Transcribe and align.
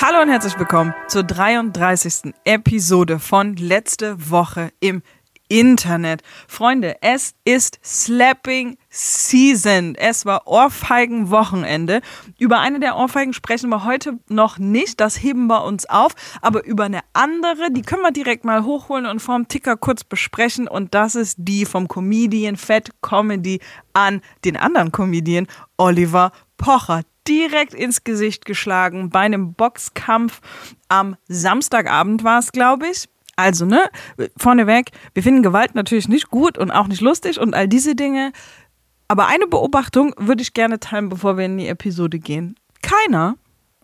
Hallo 0.00 0.22
und 0.22 0.28
herzlich 0.28 0.56
willkommen 0.56 0.94
zur 1.08 1.24
33. 1.24 2.32
Episode 2.44 3.18
von 3.18 3.56
Letzte 3.56 4.30
Woche 4.30 4.70
im 4.78 5.02
Internet. 5.48 6.22
Freunde, 6.46 6.96
es 7.00 7.34
ist 7.44 7.78
Slapping 7.84 8.76
Season. 8.90 9.94
Es 9.94 10.26
war 10.26 10.46
Ohrfeigen-Wochenende. 10.46 12.00
Über 12.38 12.60
eine 12.60 12.80
der 12.80 12.96
Ohrfeigen 12.96 13.32
sprechen 13.32 13.70
wir 13.70 13.84
heute 13.84 14.18
noch 14.28 14.58
nicht. 14.58 15.00
Das 15.00 15.22
heben 15.22 15.46
wir 15.46 15.64
uns 15.64 15.88
auf. 15.88 16.12
Aber 16.42 16.64
über 16.64 16.84
eine 16.84 17.00
andere, 17.12 17.70
die 17.70 17.82
können 17.82 18.02
wir 18.02 18.12
direkt 18.12 18.44
mal 18.44 18.64
hochholen 18.64 19.06
und 19.06 19.20
vorm 19.20 19.48
Ticker 19.48 19.76
kurz 19.76 20.04
besprechen. 20.04 20.68
Und 20.68 20.94
das 20.94 21.14
ist 21.14 21.36
die 21.38 21.64
vom 21.64 21.88
Comedian 21.88 22.56
Fat 22.56 22.90
Comedy 23.02 23.60
an 23.92 24.20
den 24.44 24.56
anderen 24.56 24.92
Comedian 24.92 25.46
Oliver 25.76 26.32
Pocher 26.56 27.02
direkt 27.28 27.74
ins 27.74 28.04
Gesicht 28.04 28.46
geschlagen 28.46 29.10
bei 29.10 29.20
einem 29.20 29.52
Boxkampf 29.52 30.40
am 30.88 31.16
Samstagabend 31.28 32.24
war 32.24 32.38
es, 32.38 32.52
glaube 32.52 32.88
ich. 32.88 33.08
Also, 33.38 33.66
ne, 33.66 33.88
vorneweg, 34.36 34.90
wir 35.14 35.22
finden 35.22 35.44
Gewalt 35.44 35.76
natürlich 35.76 36.08
nicht 36.08 36.28
gut 36.28 36.58
und 36.58 36.72
auch 36.72 36.88
nicht 36.88 37.00
lustig 37.00 37.38
und 37.38 37.54
all 37.54 37.68
diese 37.68 37.94
Dinge. 37.94 38.32
Aber 39.06 39.28
eine 39.28 39.46
Beobachtung 39.46 40.12
würde 40.18 40.42
ich 40.42 40.54
gerne 40.54 40.80
teilen, 40.80 41.08
bevor 41.08 41.38
wir 41.38 41.44
in 41.44 41.56
die 41.56 41.68
Episode 41.68 42.18
gehen. 42.18 42.56
Keiner, 42.82 43.36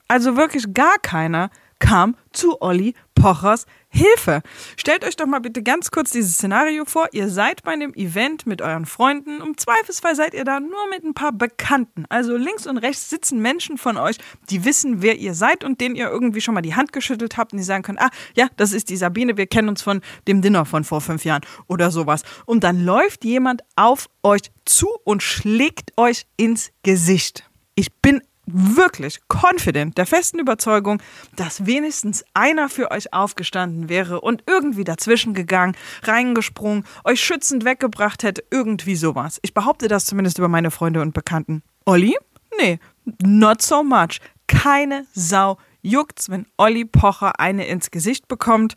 also 0.09 0.37
wirklich 0.37 0.75
gar 0.75 0.99
keiner, 0.99 1.51
kam 1.79 2.17
zu 2.33 2.61
Olli 2.63 2.95
Pochers 3.25 3.65
Hilfe. 3.89 4.43
Stellt 4.77 5.03
euch 5.03 5.17
doch 5.17 5.25
mal 5.25 5.39
bitte 5.39 5.63
ganz 5.63 5.91
kurz 5.91 6.11
dieses 6.11 6.35
Szenario 6.35 6.85
vor. 6.85 7.09
Ihr 7.13 7.31
seid 7.31 7.63
bei 7.63 7.73
einem 7.73 7.95
Event 7.95 8.47
mit 8.47 8.61
euren 8.61 8.85
Freunden. 8.85 9.41
Im 9.41 9.57
Zweifelsfall 9.57 10.15
seid 10.15 10.35
ihr 10.35 10.45
da 10.45 10.61
nur 10.61 10.91
mit 10.91 11.05
ein 11.05 11.15
paar 11.15 11.33
Bekannten. 11.33 12.05
Also 12.11 12.37
links 12.37 12.67
und 12.67 12.77
rechts 12.77 13.09
sitzen 13.09 13.41
Menschen 13.41 13.79
von 13.79 13.97
euch, 13.97 14.19
die 14.51 14.67
wissen, 14.67 15.01
wer 15.01 15.17
ihr 15.17 15.33
seid 15.33 15.65
und 15.65 15.81
denen 15.81 15.95
ihr 15.95 16.11
irgendwie 16.11 16.43
schon 16.43 16.53
mal 16.53 16.61
die 16.61 16.75
Hand 16.75 16.93
geschüttelt 16.93 17.39
habt 17.39 17.55
und 17.55 17.59
die 17.59 17.65
sagen 17.65 17.83
können, 17.83 17.97
ah, 17.99 18.11
ja, 18.37 18.49
das 18.59 18.73
ist 18.73 18.91
die 18.91 18.97
Sabine, 18.99 19.39
wir 19.39 19.47
kennen 19.47 19.71
uns 19.71 19.81
von 19.81 20.03
dem 20.29 20.43
Dinner 20.43 20.67
von 20.67 20.85
vor 20.85 21.01
fünf 21.01 21.25
Jahren 21.25 21.47
oder 21.67 21.91
sowas. 21.91 22.25
Und 22.45 22.63
dann 22.63 22.85
läuft 22.85 23.25
jemand 23.25 23.63
auf 23.75 24.11
euch 24.23 24.51
zu 24.67 24.89
und 25.05 25.23
schlägt 25.23 25.97
euch 25.97 26.27
ins 26.37 26.73
Gesicht. 26.83 27.49
Ich 27.75 27.91
bin 27.91 28.21
wirklich 28.47 29.21
confident, 29.29 29.99
der 29.99 30.07
festen 30.07 30.39
Überzeugung, 30.39 31.03
dass 31.37 31.67
wenigstens 31.67 32.25
einer 32.35 32.69
für 32.69 32.91
euch 32.91 33.13
aufgestanden 33.13 33.89
wäre 33.89 34.21
und 34.21 34.43
irgendwie 34.47 34.85
dazwischen 34.85 35.35
gegangen, 35.35 35.77
reingesprungen, 36.03 36.85
euch 37.05 37.21
schützend 37.21 37.65
weggebracht 37.65 38.23
hätte, 38.23 38.45
irgendwie 38.51 38.97
sowas. 38.97 39.39
Ich 39.43 39.55
behaupte 39.55 39.89
das 39.89 40.07
zumindest 40.07 40.39
über 40.39 40.49
meine 40.49 40.71
Freunde 40.71 41.01
und 41.01 41.15
Bekannten. 41.15 41.63
Olli? 41.85 42.17
Nee, 42.59 42.79
not 43.23 43.63
so 43.63 43.83
much. 43.83 44.21
Keine 44.47 45.07
Sau 45.13 45.59
juckt's, 45.83 46.29
wenn 46.29 46.47
Olli 46.57 46.85
Pocher 46.85 47.39
eine 47.41 47.67
ins 47.67 47.91
Gesicht 47.91 48.29
bekommt. 48.29 48.75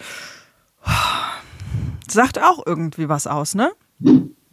Sagt 2.07 2.41
auch 2.41 2.65
irgendwie 2.65 3.09
was 3.09 3.27
aus, 3.27 3.55
ne? 3.55 3.71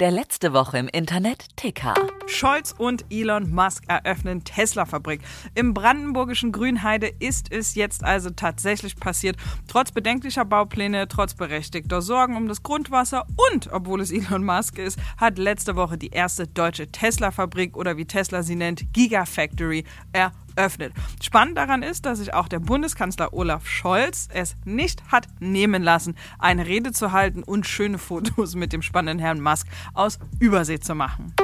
Der 0.01 0.11
letzte 0.11 0.53
Woche 0.53 0.79
im 0.79 0.89
Internet 0.89 1.47
Ticker. 1.57 1.95
Scholz 2.27 2.75
und 2.77 3.05
Elon 3.11 3.51
Musk 3.51 3.85
eröffnen 3.89 4.45
Tesla-Fabrik. 4.45 5.21
Im 5.55 5.75
brandenburgischen 5.75 6.53
Grünheide 6.53 7.09
ist 7.19 7.53
es 7.53 7.75
jetzt 7.75 8.05
also 8.05 8.31
tatsächlich 8.31 8.97
passiert. 8.97 9.37
Trotz 9.69 9.93
bedenklicher 9.93 10.45
Baupläne, 10.45 11.09
trotz 11.09 11.35
berechtigter 11.35 12.03
Sorgen 12.03 12.37
um 12.37 12.49
das 12.49 12.63
Grundwasser 12.63 13.27
und 13.51 13.73
obwohl 13.73 14.01
es 14.01 14.11
Elon 14.11 14.45
Musk 14.45 14.79
ist, 14.79 14.99
hat 15.17 15.39
letzte 15.39 15.77
Woche 15.77 15.99
die 15.99 16.11
erste 16.11 16.47
deutsche 16.47 16.91
Tesla-Fabrik 16.91 17.77
oder 17.77 17.97
wie 17.97 18.07
Tesla 18.07 18.43
sie 18.43 18.57
nennt, 18.57 18.93
Gigafactory 18.93 19.85
eröffnet 20.13 20.45
öffnet. 20.57 20.93
Spannend 21.23 21.59
daran 21.59 21.83
ist, 21.83 22.07
dass 22.07 22.19
sich 22.19 22.35
auch 22.35 22.49
der 22.49 22.61
Bundeskanzler 22.61 23.33
Olaf 23.33 23.67
Scholz 23.67 24.29
es 24.33 24.57
nicht 24.65 25.03
hat 25.11 25.27
nehmen 25.41 25.83
lassen, 25.83 26.15
eine 26.39 26.67
Rede 26.67 26.93
zu 26.93 27.13
halten 27.13 27.43
und 27.43 27.67
schöne 27.67 27.99
Fotos 27.99 28.55
mit 28.55 28.73
dem 28.73 28.83
spannenden 28.83 29.19
Herrn 29.19 29.41
Musk 29.41 29.67
aus 29.95 30.19
Übersee 30.39 30.81
zu 30.81 30.95
machen. 30.95 31.35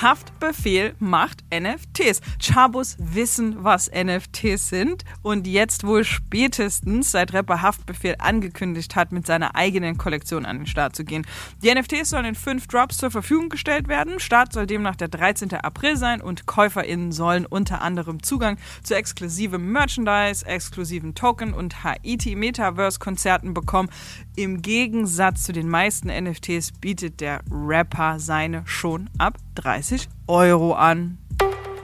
Haftbefehl 0.00 0.94
macht 0.98 1.44
NFTs. 1.52 2.20
Chabos 2.40 2.96
wissen, 2.98 3.62
was 3.62 3.90
NFTs 3.90 4.68
sind 4.68 5.04
und 5.22 5.46
jetzt 5.46 5.86
wohl 5.86 6.04
spätestens, 6.04 7.12
seit 7.12 7.32
Rapper 7.32 7.62
Haftbefehl 7.62 8.16
angekündigt 8.18 8.96
hat, 8.96 9.12
mit 9.12 9.26
seiner 9.26 9.54
eigenen 9.54 9.96
Kollektion 9.96 10.46
an 10.46 10.58
den 10.58 10.66
Start 10.66 10.96
zu 10.96 11.04
gehen. 11.04 11.26
Die 11.62 11.72
NFTs 11.72 12.10
sollen 12.10 12.24
in 12.24 12.34
fünf 12.34 12.66
Drops 12.66 12.98
zur 12.98 13.10
Verfügung 13.10 13.48
gestellt 13.48 13.88
werden. 13.88 14.18
Start 14.20 14.52
soll 14.52 14.66
demnach 14.66 14.96
der 14.96 15.08
13. 15.08 15.52
April 15.54 15.96
sein 15.96 16.20
und 16.20 16.46
KäuferInnen 16.46 17.12
sollen 17.12 17.46
unter 17.46 17.82
anderem 17.82 18.22
Zugang 18.22 18.58
zu 18.82 18.94
exklusivem 18.94 19.70
Merchandise, 19.72 20.44
exklusiven 20.46 21.14
Token 21.14 21.54
und 21.54 21.84
Haiti-Metaverse-Konzerten 21.84 23.54
bekommen. 23.54 23.90
Im 24.36 24.62
Gegensatz 24.62 25.44
zu 25.44 25.52
den 25.52 25.68
meisten 25.68 26.08
NFTs 26.08 26.72
bietet 26.72 27.20
der 27.20 27.40
Rapper 27.50 28.18
seine 28.18 28.62
schon 28.66 29.08
ab 29.18 29.38
30 29.54 30.08
Euro 30.26 30.72
an. 30.72 31.18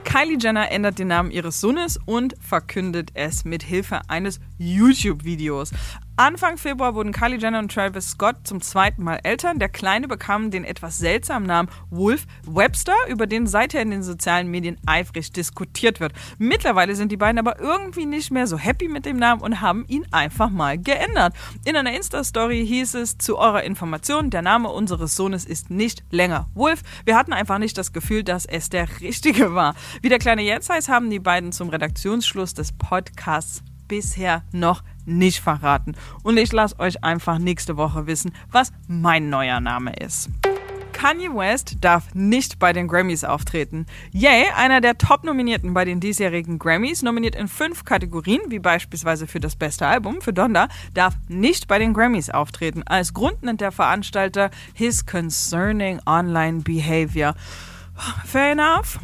Kylie 0.03 0.37
Jenner 0.37 0.71
ändert 0.71 0.99
den 0.99 1.07
Namen 1.07 1.31
ihres 1.31 1.61
Sohnes 1.61 1.97
und 2.05 2.35
verkündet 2.41 3.11
es 3.13 3.45
mit 3.45 3.63
Hilfe 3.63 4.01
eines 4.09 4.41
YouTube-Videos. 4.57 5.71
Anfang 6.23 6.59
Februar 6.59 6.93
wurden 6.93 7.13
Kylie 7.13 7.39
Jenner 7.39 7.57
und 7.57 7.73
Travis 7.73 8.11
Scott 8.11 8.35
zum 8.43 8.61
zweiten 8.61 9.03
Mal 9.03 9.21
Eltern. 9.23 9.57
Der 9.57 9.69
Kleine 9.69 10.07
bekam 10.07 10.51
den 10.51 10.63
etwas 10.63 10.99
seltsamen 10.99 11.47
Namen 11.47 11.67
Wolf 11.89 12.27
Webster, 12.45 12.93
über 13.09 13.25
den 13.25 13.47
seither 13.47 13.81
in 13.81 13.89
den 13.89 14.03
sozialen 14.03 14.47
Medien 14.47 14.77
eifrig 14.85 15.31
diskutiert 15.31 15.99
wird. 15.99 16.13
Mittlerweile 16.37 16.95
sind 16.95 17.11
die 17.11 17.17
beiden 17.17 17.39
aber 17.39 17.59
irgendwie 17.59 18.05
nicht 18.05 18.29
mehr 18.29 18.45
so 18.45 18.59
happy 18.59 18.87
mit 18.87 19.07
dem 19.07 19.17
Namen 19.17 19.41
und 19.41 19.61
haben 19.61 19.83
ihn 19.87 20.05
einfach 20.11 20.51
mal 20.51 20.77
geändert. 20.77 21.33
In 21.65 21.75
einer 21.75 21.95
Insta-Story 21.95 22.67
hieß 22.67 22.93
es 22.93 23.17
zu 23.17 23.39
eurer 23.39 23.63
Information, 23.63 24.29
der 24.29 24.43
Name 24.43 24.69
unseres 24.69 25.15
Sohnes 25.15 25.43
ist 25.43 25.71
nicht 25.71 26.03
länger 26.11 26.49
Wolf. 26.53 26.83
Wir 27.03 27.17
hatten 27.17 27.33
einfach 27.33 27.57
nicht 27.57 27.79
das 27.79 27.93
Gefühl, 27.93 28.23
dass 28.23 28.45
es 28.45 28.69
der 28.69 28.87
richtige 29.01 29.55
war. 29.55 29.73
Wie 30.03 30.09
der 30.09 30.19
Kleine 30.19 30.43
jetzt 30.43 30.69
heißt, 30.69 30.87
haben 30.87 31.09
die 31.09 31.17
beiden 31.17 31.51
zum 31.51 31.69
Redaktionsschluss 31.69 32.53
des 32.53 32.73
Podcasts 32.73 33.63
bisher 33.91 34.43
noch 34.53 34.83
nicht 35.05 35.41
verraten. 35.41 35.95
Und 36.23 36.37
ich 36.37 36.53
lasse 36.53 36.79
euch 36.79 37.03
einfach 37.03 37.39
nächste 37.39 37.75
Woche 37.75 38.07
wissen, 38.07 38.31
was 38.49 38.71
mein 38.87 39.29
neuer 39.29 39.59
Name 39.59 39.91
ist. 39.97 40.29
Kanye 40.93 41.29
West 41.35 41.77
darf 41.81 42.13
nicht 42.13 42.57
bei 42.57 42.71
den 42.71 42.87
Grammys 42.87 43.25
auftreten. 43.25 43.85
Ye, 44.13 44.45
einer 44.55 44.79
der 44.79 44.97
Top-Nominierten 44.97 45.73
bei 45.73 45.83
den 45.83 45.99
diesjährigen 45.99 46.57
Grammys, 46.57 47.01
nominiert 47.01 47.35
in 47.35 47.49
fünf 47.49 47.83
Kategorien, 47.83 48.39
wie 48.47 48.59
beispielsweise 48.59 49.27
für 49.27 49.41
das 49.41 49.57
beste 49.57 49.85
Album, 49.85 50.21
für 50.21 50.31
Donda, 50.31 50.69
darf 50.93 51.15
nicht 51.27 51.67
bei 51.67 51.77
den 51.77 51.93
Grammys 51.93 52.29
auftreten. 52.29 52.83
Als 52.83 53.13
Grund 53.13 53.43
nennt 53.43 53.59
der 53.59 53.73
Veranstalter 53.73 54.51
his 54.73 55.05
concerning 55.05 55.99
online 56.05 56.61
behavior. 56.61 57.35
Fair 58.25 58.51
enough. 58.51 58.99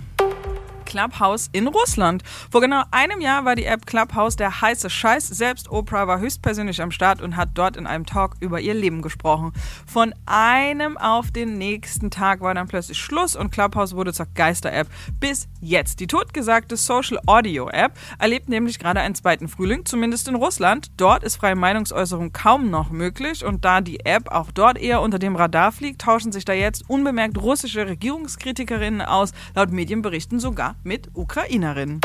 Clubhouse 0.87 1.49
in 1.51 1.67
Russland. 1.67 2.23
Vor 2.49 2.61
genau 2.61 2.81
einem 2.91 3.19
Jahr 3.19 3.43
war 3.43 3.55
die 3.55 3.65
App 3.65 3.85
Clubhouse 3.85 4.37
der 4.37 4.61
heiße 4.61 4.89
Scheiß. 4.89 5.27
Selbst 5.27 5.69
Oprah 5.69 6.07
war 6.07 6.19
höchstpersönlich 6.19 6.81
am 6.81 6.91
Start 6.91 7.21
und 7.21 7.35
hat 7.35 7.49
dort 7.55 7.75
in 7.75 7.85
einem 7.85 8.05
Talk 8.05 8.35
über 8.39 8.61
ihr 8.61 8.73
Leben 8.73 9.01
gesprochen. 9.01 9.51
Von 9.85 10.15
einem 10.25 10.97
auf 10.97 11.29
den 11.29 11.57
nächsten 11.57 12.09
Tag 12.09 12.39
war 12.39 12.53
dann 12.53 12.69
plötzlich 12.69 12.97
Schluss 12.97 13.35
und 13.35 13.51
Clubhouse 13.51 13.95
wurde 13.95 14.13
zur 14.13 14.27
Geister-App. 14.33 14.87
Bis 15.19 15.49
jetzt. 15.59 15.99
Die 15.99 16.07
totgesagte 16.07 16.77
Social 16.77 17.19
Audio 17.25 17.69
App 17.69 17.91
erlebt 18.17 18.47
nämlich 18.47 18.79
gerade 18.79 19.01
einen 19.01 19.15
zweiten 19.15 19.49
Frühling, 19.49 19.85
zumindest 19.85 20.29
in 20.29 20.35
Russland. 20.35 20.91
Dort 20.95 21.21
ist 21.23 21.35
freie 21.35 21.55
Meinungsäußerung 21.55 22.31
kaum 22.31 22.69
noch 22.69 22.91
möglich 22.91 23.43
und 23.43 23.65
da 23.65 23.81
die 23.81 24.05
App 24.05 24.31
auch 24.31 24.51
dort 24.51 24.77
eher 24.77 25.01
unter 25.01 25.19
dem 25.19 25.35
Radar 25.35 25.73
fliegt, 25.73 26.01
tauschen 26.01 26.31
sich 26.31 26.45
da 26.45 26.53
jetzt 26.53 26.89
unbemerkt 26.89 27.37
russische 27.37 27.85
Regierungskritikerinnen 27.87 29.01
aus, 29.01 29.33
laut 29.53 29.71
Medienberichten 29.71 30.39
sogar 30.39 30.76
mit 30.83 31.09
Ukrainerinnen. 31.13 32.01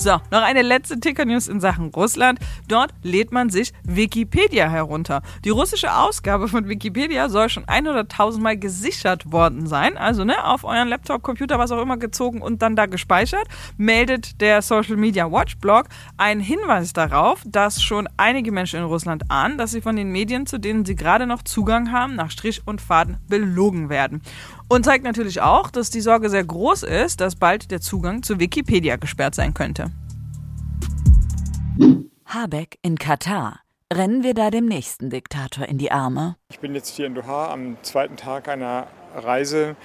So, 0.00 0.12
noch 0.30 0.42
eine 0.42 0.62
letzte 0.62 1.00
Ticker-News 1.00 1.48
in 1.48 1.58
Sachen 1.58 1.86
Russland. 1.86 2.38
Dort 2.68 2.94
lädt 3.02 3.32
man 3.32 3.50
sich 3.50 3.72
Wikipedia 3.82 4.68
herunter. 4.68 5.22
Die 5.44 5.50
russische 5.50 5.92
Ausgabe 5.92 6.46
von 6.46 6.68
Wikipedia 6.68 7.28
soll 7.28 7.48
schon 7.48 7.64
100.000 7.64 8.38
Mal 8.38 8.56
gesichert 8.56 9.32
worden 9.32 9.66
sein. 9.66 9.96
Also 9.96 10.22
ne, 10.22 10.44
auf 10.44 10.62
euren 10.62 10.86
Laptop, 10.86 11.24
Computer, 11.24 11.58
was 11.58 11.72
auch 11.72 11.82
immer 11.82 11.96
gezogen 11.96 12.42
und 12.42 12.62
dann 12.62 12.76
da 12.76 12.86
gespeichert. 12.86 13.48
Meldet 13.76 14.40
der 14.40 14.62
Social 14.62 14.96
Media 14.96 15.32
Watch 15.32 15.56
Blog 15.56 15.86
einen 16.16 16.40
Hinweis 16.40 16.92
darauf, 16.92 17.42
dass 17.44 17.82
schon 17.82 18.08
einige 18.16 18.52
Menschen 18.52 18.78
in 18.78 18.84
Russland 18.84 19.28
ahnen, 19.32 19.58
dass 19.58 19.72
sie 19.72 19.80
von 19.80 19.96
den 19.96 20.12
Medien, 20.12 20.46
zu 20.46 20.58
denen 20.58 20.84
sie 20.84 20.94
gerade 20.94 21.26
noch 21.26 21.42
Zugang 21.42 21.90
haben, 21.90 22.14
nach 22.14 22.30
Strich 22.30 22.62
und 22.64 22.80
Faden 22.80 23.16
belogen 23.26 23.88
werden. 23.88 24.22
Und 24.70 24.84
zeigt 24.84 25.04
natürlich 25.04 25.40
auch, 25.40 25.70
dass 25.70 25.88
die 25.88 26.02
Sorge 26.02 26.28
sehr 26.28 26.44
groß 26.44 26.82
ist, 26.82 27.22
dass 27.22 27.36
bald 27.36 27.70
der 27.70 27.80
Zugang 27.80 28.22
zu 28.22 28.38
Wikipedia 28.38 28.96
gesperrt 28.96 29.34
sein 29.34 29.54
könnte. 29.54 29.90
Habeck 32.26 32.78
in 32.82 32.98
Katar. 32.98 33.60
Rennen 33.90 34.22
wir 34.22 34.34
da 34.34 34.50
dem 34.50 34.66
nächsten 34.66 35.08
Diktator 35.08 35.66
in 35.66 35.78
die 35.78 35.90
Arme? 35.90 36.36
Ich 36.50 36.58
bin 36.58 36.74
jetzt 36.74 36.94
hier 36.94 37.06
in 37.06 37.14
Doha 37.14 37.50
am 37.50 37.78
zweiten 37.82 38.16
Tag 38.16 38.48
einer 38.48 38.86
Reise, 39.14 39.76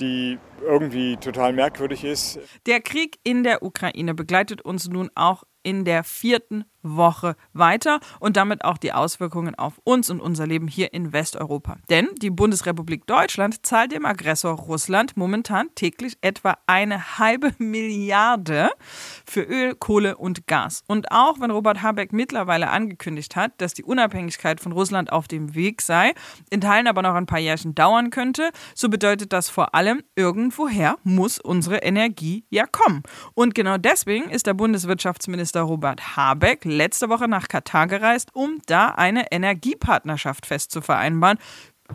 die 0.00 0.40
irgendwie 0.60 1.16
total 1.16 1.52
merkwürdig 1.52 2.02
ist. 2.02 2.40
Der 2.66 2.80
Krieg 2.80 3.20
in 3.22 3.44
der 3.44 3.62
Ukraine 3.62 4.14
begleitet 4.14 4.62
uns 4.62 4.88
nun 4.88 5.10
auch 5.14 5.44
in 5.64 5.84
der 5.84 6.04
vierten 6.04 6.64
Woche 6.84 7.34
weiter 7.52 7.98
und 8.20 8.36
damit 8.36 8.64
auch 8.64 8.78
die 8.78 8.92
Auswirkungen 8.92 9.54
auf 9.54 9.80
uns 9.84 10.10
und 10.10 10.20
unser 10.20 10.46
Leben 10.46 10.68
hier 10.68 10.92
in 10.92 11.12
Westeuropa. 11.12 11.78
Denn 11.90 12.08
die 12.20 12.30
Bundesrepublik 12.30 13.06
Deutschland 13.06 13.64
zahlt 13.66 13.92
dem 13.92 14.04
Aggressor 14.04 14.52
Russland 14.52 15.16
momentan 15.16 15.68
täglich 15.74 16.18
etwa 16.20 16.58
eine 16.66 17.18
halbe 17.18 17.52
Milliarde 17.58 18.70
für 19.26 19.42
Öl, 19.42 19.74
Kohle 19.74 20.16
und 20.16 20.46
Gas. 20.46 20.84
Und 20.86 21.10
auch 21.10 21.40
wenn 21.40 21.50
Robert 21.50 21.82
Habeck 21.82 22.12
mittlerweile 22.12 22.68
angekündigt 22.68 23.34
hat, 23.34 23.52
dass 23.58 23.74
die 23.74 23.84
Unabhängigkeit 23.84 24.60
von 24.60 24.72
Russland 24.72 25.10
auf 25.10 25.26
dem 25.26 25.54
Weg 25.54 25.80
sei, 25.80 26.12
in 26.50 26.60
Teilen 26.60 26.86
aber 26.86 27.02
noch 27.02 27.14
ein 27.14 27.26
paar 27.26 27.38
Jährchen 27.38 27.74
dauern 27.74 28.10
könnte, 28.10 28.50
so 28.74 28.88
bedeutet 28.88 29.32
das 29.32 29.48
vor 29.48 29.74
allem, 29.74 30.02
irgendwoher 30.16 30.96
muss 31.02 31.38
unsere 31.38 31.78
Energie 31.78 32.44
ja 32.50 32.66
kommen. 32.66 33.02
Und 33.32 33.54
genau 33.54 33.78
deswegen 33.78 34.28
ist 34.28 34.46
der 34.46 34.54
Bundeswirtschaftsminister 34.54 35.53
Robert 35.60 36.16
Habeck 36.16 36.64
letzte 36.64 37.08
Woche 37.08 37.28
nach 37.28 37.48
Katar 37.48 37.86
gereist, 37.86 38.34
um 38.34 38.60
da 38.66 38.88
eine 38.88 39.30
Energiepartnerschaft 39.32 40.46
festzuvereinbaren, 40.46 41.38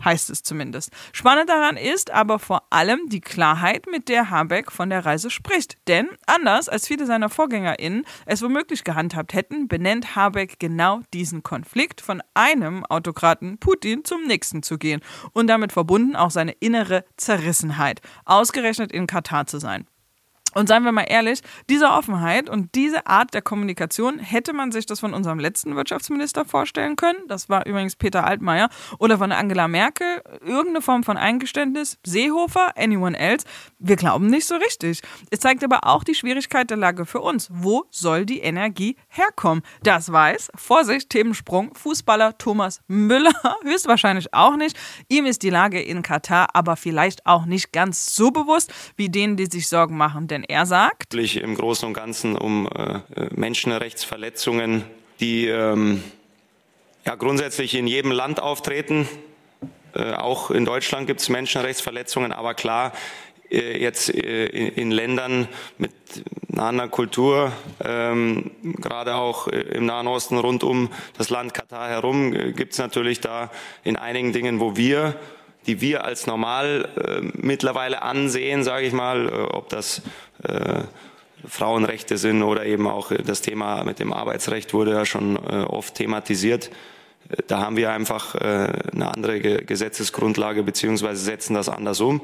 heißt 0.04 0.30
es 0.30 0.42
zumindest. 0.42 0.92
Spannend 1.12 1.48
daran 1.48 1.76
ist 1.76 2.10
aber 2.10 2.38
vor 2.38 2.62
allem 2.70 3.08
die 3.08 3.20
Klarheit, 3.20 3.86
mit 3.90 4.08
der 4.08 4.30
Habeck 4.30 4.70
von 4.70 4.90
der 4.90 5.04
Reise 5.04 5.30
spricht. 5.30 5.76
Denn 5.88 6.08
anders 6.26 6.68
als 6.68 6.86
viele 6.86 7.06
seiner 7.06 7.28
VorgängerInnen 7.28 8.04
es 8.26 8.42
womöglich 8.42 8.84
gehandhabt 8.84 9.34
hätten, 9.34 9.68
benennt 9.68 10.14
Habeck 10.16 10.58
genau 10.58 11.00
diesen 11.12 11.42
Konflikt, 11.42 12.00
von 12.00 12.22
einem 12.34 12.84
Autokraten 12.86 13.58
Putin 13.58 14.04
zum 14.04 14.26
nächsten 14.26 14.62
zu 14.62 14.78
gehen 14.78 15.00
und 15.32 15.48
damit 15.48 15.72
verbunden 15.72 16.16
auch 16.16 16.30
seine 16.30 16.52
innere 16.52 17.04
Zerrissenheit, 17.16 18.00
ausgerechnet 18.24 18.92
in 18.92 19.06
Katar 19.06 19.46
zu 19.46 19.58
sein. 19.58 19.86
Und 20.54 20.68
seien 20.68 20.84
wir 20.84 20.92
mal 20.92 21.06
ehrlich, 21.08 21.40
diese 21.68 21.90
Offenheit 21.90 22.48
und 22.48 22.74
diese 22.74 23.06
Art 23.06 23.34
der 23.34 23.42
Kommunikation 23.42 24.18
hätte 24.18 24.52
man 24.52 24.72
sich 24.72 24.86
das 24.86 25.00
von 25.00 25.14
unserem 25.14 25.38
letzten 25.38 25.76
Wirtschaftsminister 25.76 26.44
vorstellen 26.44 26.96
können. 26.96 27.18
Das 27.28 27.48
war 27.48 27.66
übrigens 27.66 27.96
Peter 27.96 28.24
Altmaier 28.24 28.68
oder 28.98 29.18
von 29.18 29.32
Angela 29.32 29.68
Merkel. 29.68 30.22
Irgendeine 30.42 30.82
Form 30.82 31.04
von 31.04 31.16
Eingeständnis. 31.16 31.98
Seehofer, 32.04 32.76
anyone 32.76 33.18
else. 33.18 33.46
Wir 33.78 33.96
glauben 33.96 34.26
nicht 34.26 34.46
so 34.46 34.56
richtig. 34.56 35.02
Es 35.30 35.40
zeigt 35.40 35.62
aber 35.64 35.84
auch 35.84 36.04
die 36.04 36.14
Schwierigkeit 36.14 36.70
der 36.70 36.76
Lage 36.76 37.06
für 37.06 37.20
uns. 37.20 37.48
Wo 37.52 37.84
soll 37.90 38.26
die 38.26 38.40
Energie 38.40 38.96
herkommen? 39.08 39.62
Das 39.82 40.10
weiß, 40.10 40.50
Vorsicht, 40.54 41.10
Themensprung, 41.10 41.74
Fußballer 41.74 42.38
Thomas 42.38 42.82
Müller 42.88 43.32
höchstwahrscheinlich 43.62 44.34
auch 44.34 44.56
nicht. 44.56 44.76
Ihm 45.08 45.26
ist 45.26 45.42
die 45.42 45.50
Lage 45.50 45.80
in 45.80 46.02
Katar 46.02 46.48
aber 46.54 46.76
vielleicht 46.76 47.26
auch 47.26 47.46
nicht 47.46 47.72
ganz 47.72 48.14
so 48.14 48.30
bewusst 48.30 48.72
wie 48.96 49.08
denen, 49.08 49.36
die 49.36 49.46
sich 49.46 49.68
Sorgen 49.68 49.96
machen. 49.96 50.26
Denn 50.26 50.39
denn 50.40 50.44
er 50.48 50.66
sagt, 50.66 51.14
im 51.14 51.54
Großen 51.54 51.86
und 51.86 51.94
Ganzen 51.94 52.36
um 52.36 52.66
äh, 52.66 53.00
Menschenrechtsverletzungen, 53.34 54.84
die 55.20 55.46
ähm, 55.48 56.02
ja 57.04 57.14
grundsätzlich 57.14 57.74
in 57.74 57.86
jedem 57.86 58.10
Land 58.12 58.40
auftreten. 58.40 59.08
Äh, 59.94 60.12
auch 60.12 60.50
in 60.50 60.64
Deutschland 60.64 61.06
gibt 61.06 61.20
es 61.20 61.28
Menschenrechtsverletzungen, 61.28 62.32
aber 62.32 62.54
klar, 62.54 62.92
äh, 63.50 63.78
jetzt 63.78 64.14
äh, 64.14 64.46
in, 64.46 64.68
in, 64.68 64.90
Ländern 64.90 65.48
mit 65.76 65.92
einer 66.52 66.62
anderen 66.62 66.90
Kultur, 66.90 67.52
ähm, 67.84 68.52
gerade 68.62 69.16
auch 69.16 69.48
äh, 69.48 69.58
im 69.60 69.86
Nahen 69.86 70.06
Osten 70.06 70.38
rund 70.38 70.62
um 70.64 70.90
das 71.18 71.28
Land 71.28 71.52
Katar 71.52 71.88
herum, 71.88 72.32
äh, 72.32 72.52
gibt 72.52 72.72
es 72.72 72.78
natürlich 72.78 73.20
da 73.20 73.50
in 73.84 73.96
einigen 73.96 74.32
Dingen, 74.32 74.60
wo 74.60 74.76
wir 74.76 75.16
die 75.66 75.80
wir 75.80 76.04
als 76.04 76.26
normal 76.26 76.88
äh, 76.96 77.20
mittlerweile 77.34 78.02
ansehen, 78.02 78.64
sage 78.64 78.86
ich 78.86 78.92
mal, 78.92 79.28
äh, 79.28 79.32
ob 79.32 79.68
das 79.68 80.02
äh, 80.42 80.84
Frauenrechte 81.46 82.18
sind 82.18 82.42
oder 82.42 82.64
eben 82.66 82.86
auch 82.86 83.12
das 83.12 83.40
Thema 83.40 83.84
mit 83.84 83.98
dem 83.98 84.12
Arbeitsrecht 84.12 84.74
wurde 84.74 84.92
ja 84.92 85.06
schon 85.06 85.36
äh, 85.36 85.64
oft 85.64 85.94
thematisiert. 85.94 86.70
Äh, 87.28 87.36
da 87.46 87.60
haben 87.60 87.76
wir 87.76 87.92
einfach 87.92 88.34
äh, 88.34 88.72
eine 88.92 89.14
andere 89.14 89.40
Ge 89.40 89.64
Gesetzesgrundlage 89.64 90.62
beziehungsweise 90.62 91.22
setzen 91.22 91.54
das 91.54 91.68
anders 91.68 92.00
um. 92.00 92.22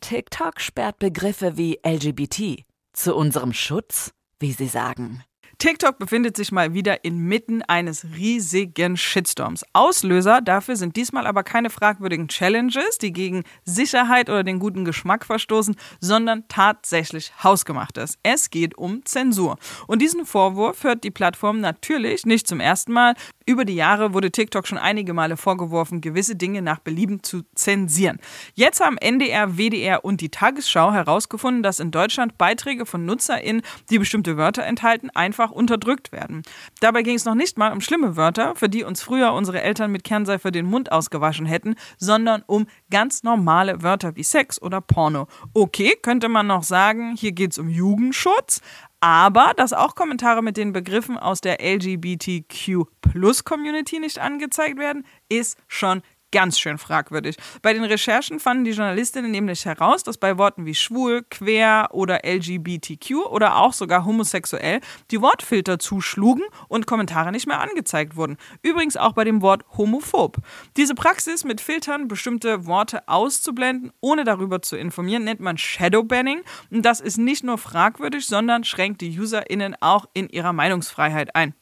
TikTok 0.00 0.60
sperrt 0.60 0.98
Begriffe 0.98 1.56
wie 1.56 1.78
LGBT 1.84 2.64
zu 2.92 3.14
unserem 3.14 3.52
Schutz, 3.52 4.12
wie 4.38 4.52
Sie 4.52 4.66
sagen. 4.66 5.24
TikTok 5.62 6.00
befindet 6.00 6.36
sich 6.36 6.50
mal 6.50 6.74
wieder 6.74 7.04
inmitten 7.04 7.62
eines 7.62 8.04
riesigen 8.16 8.96
Shitstorms. 8.96 9.64
Auslöser 9.72 10.40
dafür 10.40 10.74
sind 10.74 10.96
diesmal 10.96 11.24
aber 11.24 11.44
keine 11.44 11.70
fragwürdigen 11.70 12.26
Challenges, 12.26 12.98
die 12.98 13.12
gegen 13.12 13.44
Sicherheit 13.64 14.28
oder 14.28 14.42
den 14.42 14.58
guten 14.58 14.84
Geschmack 14.84 15.24
verstoßen, 15.24 15.76
sondern 16.00 16.48
tatsächlich 16.48 17.32
hausgemachtes. 17.44 18.18
Es 18.24 18.50
geht 18.50 18.76
um 18.76 19.04
Zensur. 19.04 19.56
Und 19.86 20.02
diesen 20.02 20.26
Vorwurf 20.26 20.82
hört 20.82 21.04
die 21.04 21.12
Plattform 21.12 21.60
natürlich 21.60 22.26
nicht 22.26 22.48
zum 22.48 22.58
ersten 22.58 22.92
Mal. 22.92 23.14
Über 23.46 23.64
die 23.64 23.76
Jahre 23.76 24.14
wurde 24.14 24.32
TikTok 24.32 24.66
schon 24.66 24.78
einige 24.78 25.14
Male 25.14 25.36
vorgeworfen, 25.36 26.00
gewisse 26.00 26.34
Dinge 26.34 26.62
nach 26.62 26.80
Belieben 26.80 27.22
zu 27.22 27.42
zensieren. 27.54 28.18
Jetzt 28.54 28.80
haben 28.80 28.98
NDR, 28.98 29.56
WDR 29.58 30.04
und 30.04 30.20
die 30.20 30.28
Tagesschau 30.28 30.92
herausgefunden, 30.92 31.62
dass 31.62 31.78
in 31.78 31.92
Deutschland 31.92 32.36
Beiträge 32.36 32.84
von 32.84 33.04
NutzerInnen, 33.04 33.62
die 33.90 33.98
bestimmte 33.98 34.36
Wörter 34.36 34.64
enthalten, 34.64 35.10
einfach 35.10 35.51
unterdrückt 35.52 36.12
werden. 36.12 36.42
Dabei 36.80 37.02
ging 37.02 37.16
es 37.16 37.24
noch 37.24 37.34
nicht 37.34 37.58
mal 37.58 37.72
um 37.72 37.80
schlimme 37.80 38.16
Wörter, 38.16 38.54
für 38.56 38.68
die 38.68 38.84
uns 38.84 39.02
früher 39.02 39.32
unsere 39.32 39.62
Eltern 39.62 39.90
mit 39.92 40.04
Kernseife 40.04 40.52
den 40.52 40.66
Mund 40.66 40.92
ausgewaschen 40.92 41.46
hätten, 41.46 41.76
sondern 41.98 42.42
um 42.46 42.66
ganz 42.90 43.22
normale 43.22 43.82
Wörter 43.82 44.16
wie 44.16 44.24
Sex 44.24 44.60
oder 44.60 44.80
Porno. 44.80 45.28
Okay, 45.54 45.96
könnte 46.02 46.28
man 46.28 46.46
noch 46.46 46.62
sagen, 46.62 47.16
hier 47.16 47.32
geht 47.32 47.52
es 47.52 47.58
um 47.58 47.68
Jugendschutz, 47.68 48.60
aber 49.00 49.52
dass 49.56 49.72
auch 49.72 49.96
Kommentare 49.96 50.42
mit 50.42 50.56
den 50.56 50.72
Begriffen 50.72 51.18
aus 51.18 51.40
der 51.40 51.58
LGBTQ-Plus-Community 51.60 53.98
nicht 53.98 54.20
angezeigt 54.20 54.78
werden, 54.78 55.04
ist 55.28 55.58
schon 55.66 56.02
ganz 56.32 56.58
schön 56.58 56.78
fragwürdig. 56.78 57.36
Bei 57.62 57.72
den 57.72 57.84
Recherchen 57.84 58.40
fanden 58.40 58.64
die 58.64 58.72
Journalistinnen 58.72 59.30
nämlich 59.30 59.64
heraus, 59.64 60.02
dass 60.02 60.18
bei 60.18 60.38
Worten 60.38 60.66
wie 60.66 60.74
schwul, 60.74 61.22
queer 61.30 61.88
oder 61.92 62.20
LGBTQ 62.24 63.26
oder 63.30 63.58
auch 63.58 63.72
sogar 63.72 64.04
homosexuell 64.04 64.80
die 65.10 65.20
Wortfilter 65.20 65.78
zuschlugen 65.78 66.42
und 66.68 66.86
Kommentare 66.86 67.30
nicht 67.30 67.46
mehr 67.46 67.60
angezeigt 67.60 68.16
wurden. 68.16 68.36
Übrigens 68.62 68.96
auch 68.96 69.12
bei 69.12 69.24
dem 69.24 69.42
Wort 69.42 69.64
homophob. 69.76 70.38
Diese 70.76 70.94
Praxis 70.94 71.44
mit 71.44 71.60
Filtern 71.60 72.08
bestimmte 72.08 72.66
Worte 72.66 73.06
auszublenden, 73.08 73.92
ohne 74.00 74.24
darüber 74.24 74.62
zu 74.62 74.76
informieren, 74.76 75.24
nennt 75.24 75.40
man 75.40 75.58
Shadowbanning. 75.58 76.42
Und 76.70 76.82
das 76.82 77.00
ist 77.00 77.18
nicht 77.18 77.44
nur 77.44 77.58
fragwürdig, 77.58 78.26
sondern 78.26 78.64
schränkt 78.64 79.00
die 79.02 79.18
UserInnen 79.18 79.76
auch 79.80 80.06
in 80.14 80.28
ihrer 80.28 80.52
Meinungsfreiheit 80.52 81.36
ein. 81.36 81.54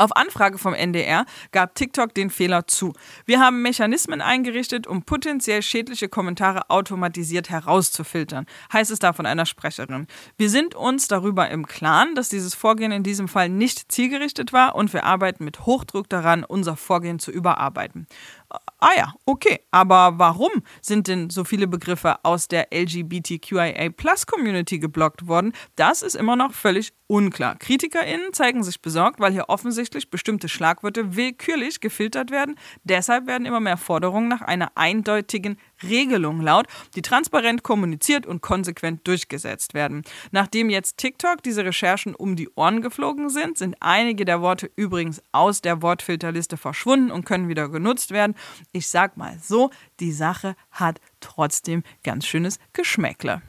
Auf 0.00 0.16
Anfrage 0.16 0.56
vom 0.56 0.72
NDR 0.72 1.26
gab 1.52 1.74
TikTok 1.74 2.14
den 2.14 2.30
Fehler 2.30 2.66
zu. 2.66 2.94
Wir 3.26 3.38
haben 3.38 3.60
Mechanismen 3.60 4.22
eingerichtet, 4.22 4.86
um 4.86 5.02
potenziell 5.02 5.60
schädliche 5.60 6.08
Kommentare 6.08 6.70
automatisiert 6.70 7.50
herauszufiltern, 7.50 8.46
heißt 8.72 8.90
es 8.90 8.98
da 8.98 9.12
von 9.12 9.26
einer 9.26 9.44
Sprecherin. 9.44 10.06
Wir 10.38 10.48
sind 10.48 10.74
uns 10.74 11.06
darüber 11.06 11.50
im 11.50 11.66
Klaren, 11.66 12.14
dass 12.14 12.30
dieses 12.30 12.54
Vorgehen 12.54 12.92
in 12.92 13.02
diesem 13.02 13.28
Fall 13.28 13.50
nicht 13.50 13.92
zielgerichtet 13.92 14.54
war 14.54 14.74
und 14.74 14.94
wir 14.94 15.04
arbeiten 15.04 15.44
mit 15.44 15.66
Hochdruck 15.66 16.08
daran, 16.08 16.44
unser 16.44 16.78
Vorgehen 16.78 17.18
zu 17.18 17.30
überarbeiten. 17.30 18.06
Ah 18.78 18.90
ja, 18.96 19.14
okay. 19.26 19.60
Aber 19.70 20.18
warum 20.18 20.50
sind 20.80 21.06
denn 21.06 21.30
so 21.30 21.44
viele 21.44 21.68
Begriffe 21.68 22.24
aus 22.24 22.48
der 22.48 22.68
LGBTQIA-Plus-Community 22.72 24.78
geblockt 24.78 25.28
worden? 25.28 25.52
Das 25.76 26.02
ist 26.02 26.16
immer 26.16 26.34
noch 26.34 26.52
völlig 26.52 26.92
unklar. 27.06 27.56
KritikerInnen 27.56 28.32
zeigen 28.32 28.62
sich 28.62 28.80
besorgt, 28.80 29.20
weil 29.20 29.32
hier 29.32 29.48
offensichtlich 29.48 30.10
bestimmte 30.10 30.48
Schlagwörter 30.48 31.14
willkürlich 31.14 31.80
gefiltert 31.80 32.30
werden. 32.30 32.56
Deshalb 32.84 33.26
werden 33.26 33.46
immer 33.46 33.60
mehr 33.60 33.76
Forderungen 33.76 34.28
nach 34.28 34.42
einer 34.42 34.72
eindeutigen 34.76 35.58
Regelungen 35.82 36.42
laut, 36.42 36.66
die 36.94 37.02
transparent 37.02 37.62
kommuniziert 37.62 38.26
und 38.26 38.42
konsequent 38.42 39.06
durchgesetzt 39.06 39.74
werden. 39.74 40.02
Nachdem 40.30 40.70
jetzt 40.70 40.98
TikTok 40.98 41.42
diese 41.42 41.64
Recherchen 41.64 42.14
um 42.14 42.36
die 42.36 42.48
Ohren 42.54 42.82
geflogen 42.82 43.30
sind, 43.30 43.58
sind 43.58 43.76
einige 43.80 44.24
der 44.24 44.40
Worte 44.40 44.70
übrigens 44.76 45.22
aus 45.32 45.62
der 45.62 45.82
Wortfilterliste 45.82 46.56
verschwunden 46.56 47.10
und 47.10 47.24
können 47.24 47.48
wieder 47.48 47.68
genutzt 47.68 48.10
werden. 48.10 48.34
Ich 48.72 48.88
sag 48.88 49.16
mal 49.16 49.38
so, 49.40 49.70
die 50.00 50.12
Sache 50.12 50.56
hat 50.70 51.00
trotzdem 51.20 51.82
ganz 52.02 52.26
schönes 52.26 52.58
Geschmäckle. 52.72 53.42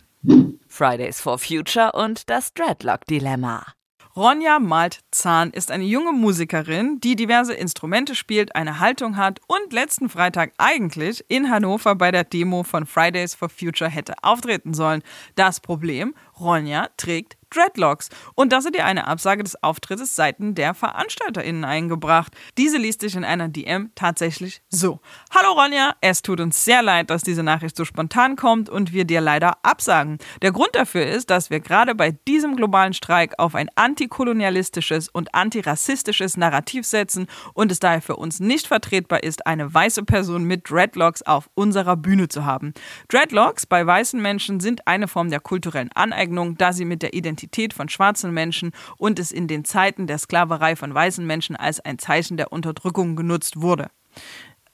Fridays 0.67 1.19
for 1.19 1.37
Future 1.39 1.91
und 1.93 2.29
das 2.29 2.53
Dreadlock-Dilemma. 2.53 3.65
Ronja 4.13 4.59
Malt 4.59 4.99
Zahn 5.11 5.51
ist 5.51 5.71
eine 5.71 5.85
junge 5.85 6.11
Musikerin, 6.11 6.99
die 6.99 7.15
diverse 7.15 7.53
Instrumente 7.53 8.13
spielt, 8.13 8.57
eine 8.57 8.81
Haltung 8.81 9.15
hat 9.15 9.39
und 9.47 9.71
letzten 9.71 10.09
Freitag 10.09 10.51
eigentlich 10.57 11.23
in 11.29 11.49
Hannover 11.49 11.95
bei 11.95 12.11
der 12.11 12.25
Demo 12.25 12.63
von 12.63 12.85
Fridays 12.85 13.35
for 13.35 13.47
Future 13.47 13.89
hätte 13.89 14.15
auftreten 14.21 14.73
sollen. 14.73 15.01
Das 15.35 15.61
Problem, 15.61 16.13
Ronja 16.41 16.89
trägt 16.97 17.37
Dreadlocks. 17.51 18.09
Und 18.33 18.51
das 18.51 18.65
hat 18.65 18.75
ihr 18.75 18.85
eine 18.85 19.07
Absage 19.07 19.43
des 19.43 19.61
Auftrittes 19.61 20.15
seiten 20.15 20.55
der 20.55 20.73
VeranstalterInnen 20.73 21.65
eingebracht. 21.65 22.33
Diese 22.57 22.77
liest 22.77 23.01
sich 23.01 23.15
in 23.15 23.25
einer 23.25 23.49
DM 23.49 23.91
tatsächlich 23.95 24.61
so. 24.69 24.99
Hallo 25.35 25.51
Ronja, 25.53 25.95
es 26.01 26.21
tut 26.21 26.39
uns 26.39 26.63
sehr 26.63 26.81
leid, 26.81 27.09
dass 27.09 27.23
diese 27.23 27.43
Nachricht 27.43 27.75
so 27.75 27.85
spontan 27.85 28.35
kommt 28.35 28.69
und 28.69 28.93
wir 28.93 29.05
dir 29.05 29.21
leider 29.21 29.57
absagen. 29.63 30.17
Der 30.41 30.51
Grund 30.51 30.69
dafür 30.73 31.05
ist, 31.05 31.29
dass 31.29 31.49
wir 31.49 31.59
gerade 31.59 31.93
bei 31.93 32.11
diesem 32.11 32.55
globalen 32.55 32.93
Streik 32.93 33.33
auf 33.37 33.53
ein 33.53 33.69
antikolonialistisches 33.75 35.09
und 35.09 35.35
antirassistisches 35.35 36.37
Narrativ 36.37 36.85
setzen 36.85 37.27
und 37.53 37.71
es 37.71 37.79
daher 37.79 38.01
für 38.01 38.15
uns 38.15 38.39
nicht 38.39 38.67
vertretbar 38.67 39.23
ist, 39.23 39.45
eine 39.45 39.73
weiße 39.73 40.03
Person 40.03 40.45
mit 40.45 40.69
Dreadlocks 40.69 41.21
auf 41.21 41.49
unserer 41.53 41.97
Bühne 41.97 42.29
zu 42.29 42.45
haben. 42.45 42.73
Dreadlocks 43.09 43.65
bei 43.65 43.85
weißen 43.85 44.21
Menschen 44.21 44.61
sind 44.61 44.87
eine 44.87 45.09
Form 45.09 45.29
der 45.29 45.41
kulturellen 45.41 45.91
Aneignung, 45.93 46.30
da 46.57 46.73
sie 46.73 46.85
mit 46.85 47.01
der 47.01 47.13
Identität 47.13 47.31
Identität 47.41 47.73
von 47.73 47.89
schwarzen 47.89 48.33
Menschen 48.33 48.71
und 48.97 49.19
es 49.19 49.31
in 49.31 49.47
den 49.47 49.65
Zeiten 49.65 50.07
der 50.07 50.17
Sklaverei 50.17 50.75
von 50.75 50.93
weißen 50.93 51.25
Menschen 51.25 51.55
als 51.55 51.79
ein 51.79 51.97
Zeichen 51.97 52.37
der 52.37 52.51
Unterdrückung 52.51 53.15
genutzt 53.15 53.61
wurde. 53.61 53.89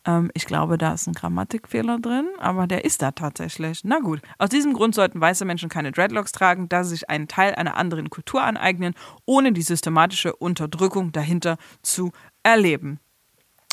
Ähm, 0.06 0.32
ich 0.34 0.46
glaube, 0.46 0.78
da 0.78 0.94
ist 0.94 1.08
ein 1.08 1.14
Grammatikfehler 1.14 2.00
drin, 2.00 2.28
aber 2.40 2.68
der 2.68 2.84
ist 2.84 3.02
da 3.02 3.12
tatsächlich. 3.12 3.82
Na 3.84 4.00
gut. 4.00 4.22
Aus 4.38 4.50
diesem 4.50 4.74
Grund 4.74 4.96
sollten 4.96 5.22
weiße 5.22 5.46
Menschen 5.46 5.70
keine 5.70 5.92
Dreadlocks 5.92 6.32
tragen, 6.32 6.68
da 6.68 6.84
sie 6.84 6.92
sich 6.92 7.10
einen 7.10 7.28
Teil 7.28 7.56
einer 7.56 7.78
anderen 7.78 8.10
Kultur 8.10 8.44
aneignen, 8.44 8.94
ohne 9.26 9.52
die 9.52 9.62
systematische 9.62 10.36
Unterdrückung 10.36 11.12
dahinter 11.12 11.58
zu 11.82 12.12
erleben. 12.44 13.00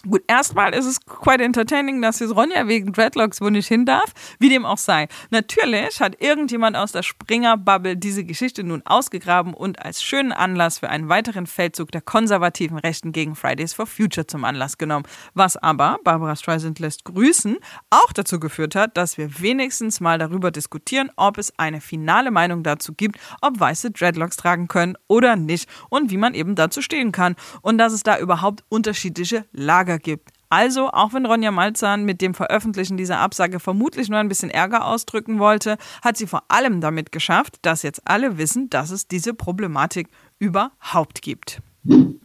Gut, 0.07 0.23
erstmal 0.27 0.75
ist 0.75 0.85
es 0.85 1.01
quite 1.07 1.43
entertaining, 1.43 2.03
dass 2.03 2.19
jetzt 2.19 2.37
Ronja 2.37 2.69
wegen 2.69 2.93
Dreadlocks 2.93 3.41
wo 3.41 3.49
nicht 3.49 3.69
hin 3.69 3.87
darf, 3.87 4.13
wie 4.39 4.51
dem 4.51 4.67
auch 4.67 4.77
sei. 4.77 5.09
Natürlich 5.31 6.01
hat 6.01 6.21
irgendjemand 6.21 6.77
aus 6.77 6.93
der 6.93 7.03
Springer-Bubble 7.03 7.97
diese 7.97 8.25
Geschichte 8.25 8.65
nun 8.65 8.83
ausgegraben 8.85 9.55
und 9.55 9.83
als 9.83 10.03
schönen 10.03 10.33
Anlass 10.33 10.81
für 10.81 10.91
einen 10.91 11.09
weiteren 11.09 11.47
Feldzug 11.47 11.91
der 11.91 12.03
konservativen 12.03 12.77
Rechten 12.77 13.13
gegen 13.13 13.35
Fridays 13.35 13.73
for 13.73 13.87
Future 13.87 14.27
zum 14.27 14.45
Anlass 14.45 14.77
genommen. 14.77 15.07
Was 15.33 15.57
aber, 15.57 15.99
Barbara 16.05 16.37
Streisand 16.37 16.81
lässt 16.81 17.05
grüßen, 17.05 17.57
auch 17.89 18.13
dazu 18.13 18.39
geführt 18.39 18.75
hat, 18.75 18.99
dass 18.99 19.17
wir 19.17 19.41
wenigstens 19.41 20.01
mal 20.01 20.19
darüber 20.19 20.51
diskutieren, 20.51 21.11
ob 21.17 21.39
es 21.39 21.59
eine 21.59 21.81
finale 21.81 22.31
Meinung 22.31 22.63
dazu 22.63 22.93
gibt, 22.93 23.19
ob 23.41 23.59
Weiße 23.59 23.91
Dreadlocks 23.91 24.37
tragen 24.37 24.69
können 24.69 24.99
oder 25.09 25.37
nicht 25.37 25.67
und 25.89 26.11
wie 26.11 26.19
man 26.19 26.35
eben 26.35 26.57
dazu 26.57 26.83
stehen 26.83 27.11
kann 27.11 27.37
und 27.63 27.79
dass 27.79 27.95
es 27.95 28.03
da 28.03 28.19
überhaupt 28.19 28.65
unterschiedliche 28.69 29.47
Lager 29.53 29.94
Ärger 29.95 29.99
gibt. 29.99 30.31
Also, 30.51 30.91
auch 30.91 31.13
wenn 31.13 31.27
Ronja 31.27 31.51
Malzahn 31.51 32.05
mit 32.05 32.21
dem 32.21 32.35
Veröffentlichen 32.35 32.97
dieser 32.97 33.19
Absage 33.19 33.59
vermutlich 33.59 34.09
nur 34.09 34.21
ein 34.21 34.29
bisschen 34.29 34.51
Ärger 34.51 34.87
ausdrücken 34.87 35.39
wollte, 35.39 35.79
hat 36.03 36.17
sie 36.17 36.27
vor 36.27 36.45
allem 36.49 36.81
damit 36.81 37.11
geschafft, 37.11 37.57
dass 37.63 37.83
jetzt 37.83 38.03
alle 38.05 38.39
wissen, 38.39 38.71
dass 38.71 38.91
es 38.91 39.09
diese 39.09 39.35
Problematik 39.35 40.09
überhaupt 40.39 41.23
gibt. 41.23 41.61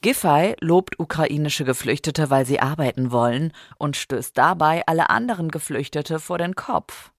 Giffey 0.02 0.56
lobt 0.62 1.00
ukrainische 1.00 1.66
Geflüchtete, 1.66 2.30
weil 2.30 2.46
sie 2.46 2.60
arbeiten 2.60 3.12
wollen 3.12 3.52
und 3.78 3.98
stößt 3.98 4.38
dabei 4.38 4.84
alle 4.86 5.10
anderen 5.10 5.50
Geflüchtete 5.50 6.20
vor 6.20 6.38
den 6.38 6.56
Kopf. 6.56 7.12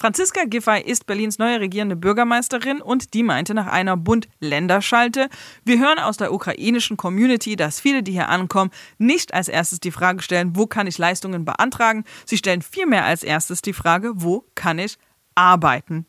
Franziska 0.00 0.44
Giffey 0.46 0.80
ist 0.80 1.04
Berlins 1.04 1.38
neue 1.38 1.60
regierende 1.60 1.94
Bürgermeisterin 1.94 2.80
und 2.80 3.12
die 3.12 3.22
meinte 3.22 3.52
nach 3.52 3.66
einer 3.66 3.98
Bund-Länder-Schalte, 3.98 5.28
wir 5.66 5.78
hören 5.78 5.98
aus 5.98 6.16
der 6.16 6.32
ukrainischen 6.32 6.96
Community, 6.96 7.54
dass 7.54 7.80
viele, 7.80 8.02
die 8.02 8.12
hier 8.12 8.30
ankommen, 8.30 8.70
nicht 8.96 9.34
als 9.34 9.48
erstes 9.48 9.78
die 9.78 9.90
Frage 9.90 10.22
stellen, 10.22 10.56
wo 10.56 10.66
kann 10.66 10.86
ich 10.86 10.96
Leistungen 10.96 11.44
beantragen? 11.44 12.04
Sie 12.24 12.38
stellen 12.38 12.62
vielmehr 12.62 13.04
als 13.04 13.22
erstes 13.22 13.60
die 13.60 13.74
Frage, 13.74 14.12
wo 14.14 14.46
kann 14.54 14.78
ich 14.78 14.96
arbeiten? 15.34 16.06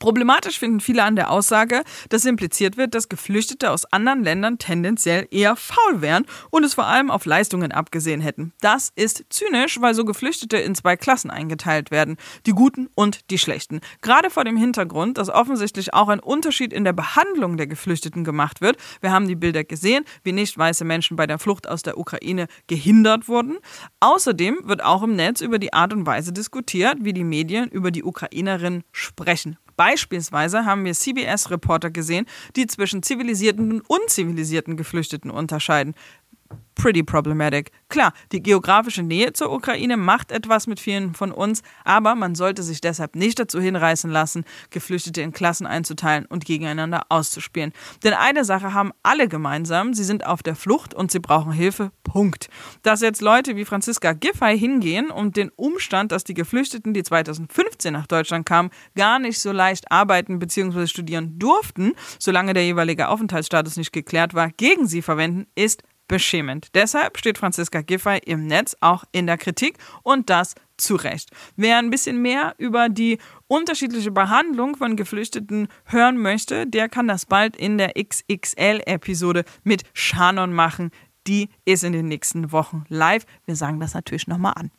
Problematisch 0.00 0.58
finden 0.58 0.80
viele 0.80 1.04
an 1.04 1.14
der 1.14 1.30
Aussage, 1.30 1.84
dass 2.08 2.24
impliziert 2.24 2.78
wird, 2.78 2.94
dass 2.94 3.10
Geflüchtete 3.10 3.70
aus 3.70 3.84
anderen 3.84 4.24
Ländern 4.24 4.56
tendenziell 4.56 5.28
eher 5.30 5.56
faul 5.56 6.00
wären 6.00 6.24
und 6.48 6.64
es 6.64 6.72
vor 6.72 6.86
allem 6.86 7.10
auf 7.10 7.26
Leistungen 7.26 7.70
abgesehen 7.70 8.22
hätten. 8.22 8.54
Das 8.62 8.92
ist 8.96 9.26
zynisch, 9.28 9.78
weil 9.82 9.94
so 9.94 10.06
Geflüchtete 10.06 10.56
in 10.56 10.74
zwei 10.74 10.96
Klassen 10.96 11.30
eingeteilt 11.30 11.90
werden, 11.90 12.16
die 12.46 12.52
Guten 12.52 12.88
und 12.94 13.30
die 13.30 13.36
Schlechten. 13.36 13.80
Gerade 14.00 14.30
vor 14.30 14.44
dem 14.44 14.56
Hintergrund, 14.56 15.18
dass 15.18 15.28
offensichtlich 15.28 15.92
auch 15.92 16.08
ein 16.08 16.20
Unterschied 16.20 16.72
in 16.72 16.84
der 16.84 16.94
Behandlung 16.94 17.58
der 17.58 17.66
Geflüchteten 17.66 18.24
gemacht 18.24 18.62
wird. 18.62 18.78
Wir 19.02 19.12
haben 19.12 19.28
die 19.28 19.36
Bilder 19.36 19.64
gesehen, 19.64 20.06
wie 20.24 20.32
nicht 20.32 20.56
weiße 20.56 20.86
Menschen 20.86 21.18
bei 21.18 21.26
der 21.26 21.38
Flucht 21.38 21.68
aus 21.68 21.82
der 21.82 21.98
Ukraine 21.98 22.46
gehindert 22.68 23.28
wurden. 23.28 23.58
Außerdem 24.00 24.60
wird 24.62 24.82
auch 24.82 25.02
im 25.02 25.14
Netz 25.14 25.42
über 25.42 25.58
die 25.58 25.74
Art 25.74 25.92
und 25.92 26.06
Weise 26.06 26.32
diskutiert, 26.32 26.96
wie 27.00 27.12
die 27.12 27.22
Medien 27.22 27.68
über 27.68 27.90
die 27.90 28.02
Ukrainerinnen 28.02 28.82
sprechen. 28.92 29.58
Beispielsweise 29.80 30.66
haben 30.66 30.84
wir 30.84 30.92
CBS-Reporter 30.92 31.90
gesehen, 31.90 32.26
die 32.54 32.66
zwischen 32.66 33.02
zivilisierten 33.02 33.72
und 33.72 33.80
unzivilisierten 33.88 34.76
Geflüchteten 34.76 35.30
unterscheiden 35.30 35.94
pretty 36.80 37.02
problematic. 37.02 37.72
Klar, 37.88 38.12
die 38.32 38.42
geografische 38.42 39.02
Nähe 39.02 39.32
zur 39.34 39.52
Ukraine 39.52 39.98
macht 39.98 40.32
etwas 40.32 40.66
mit 40.66 40.80
vielen 40.80 41.14
von 41.14 41.30
uns, 41.30 41.62
aber 41.84 42.14
man 42.14 42.34
sollte 42.34 42.62
sich 42.62 42.80
deshalb 42.80 43.16
nicht 43.16 43.38
dazu 43.38 43.60
hinreißen 43.60 44.10
lassen, 44.10 44.44
Geflüchtete 44.70 45.20
in 45.20 45.32
Klassen 45.32 45.66
einzuteilen 45.66 46.24
und 46.24 46.46
gegeneinander 46.46 47.02
auszuspielen. 47.10 47.72
Denn 48.02 48.14
eine 48.14 48.44
Sache 48.44 48.72
haben 48.72 48.92
alle 49.02 49.28
gemeinsam, 49.28 49.92
sie 49.92 50.04
sind 50.04 50.24
auf 50.24 50.42
der 50.42 50.56
Flucht 50.56 50.94
und 50.94 51.10
sie 51.10 51.18
brauchen 51.18 51.52
Hilfe. 51.52 51.92
Punkt. 52.02 52.48
Dass 52.82 53.02
jetzt 53.02 53.20
Leute 53.20 53.56
wie 53.56 53.64
Franziska 53.64 54.14
Giffey 54.14 54.58
hingehen 54.58 55.10
und 55.10 55.36
den 55.36 55.50
Umstand, 55.56 56.12
dass 56.12 56.24
die 56.24 56.34
Geflüchteten, 56.34 56.94
die 56.94 57.02
2015 57.02 57.92
nach 57.92 58.06
Deutschland 58.06 58.46
kamen, 58.46 58.70
gar 58.96 59.18
nicht 59.18 59.38
so 59.38 59.52
leicht 59.52 59.92
arbeiten 59.92 60.38
bzw. 60.38 60.86
studieren 60.86 61.38
durften, 61.38 61.92
solange 62.18 62.54
der 62.54 62.64
jeweilige 62.64 63.08
Aufenthaltsstatus 63.08 63.76
nicht 63.76 63.92
geklärt 63.92 64.32
war, 64.32 64.48
gegen 64.48 64.86
sie 64.86 65.02
verwenden, 65.02 65.46
ist 65.54 65.82
beschämend. 66.10 66.74
Deshalb 66.74 67.16
steht 67.18 67.38
Franziska 67.38 67.82
Giffey 67.82 68.18
im 68.26 68.46
Netz 68.48 68.76
auch 68.80 69.04
in 69.12 69.26
der 69.26 69.38
Kritik 69.38 69.78
und 70.02 70.28
das 70.28 70.56
zu 70.76 70.96
Recht. 70.96 71.30
Wer 71.56 71.78
ein 71.78 71.90
bisschen 71.90 72.20
mehr 72.20 72.54
über 72.58 72.88
die 72.88 73.18
unterschiedliche 73.46 74.10
Behandlung 74.10 74.76
von 74.76 74.96
Geflüchteten 74.96 75.68
hören 75.84 76.18
möchte, 76.18 76.66
der 76.66 76.88
kann 76.88 77.06
das 77.06 77.26
bald 77.26 77.56
in 77.56 77.78
der 77.78 77.92
XXL-Episode 77.94 79.44
mit 79.62 79.84
Shannon 79.94 80.52
machen. 80.52 80.90
Die 81.28 81.48
ist 81.64 81.84
in 81.84 81.92
den 81.92 82.08
nächsten 82.08 82.50
Wochen 82.50 82.84
live. 82.88 83.24
Wir 83.44 83.54
sagen 83.54 83.78
das 83.78 83.94
natürlich 83.94 84.26
nochmal 84.26 84.54
an. 84.56 84.70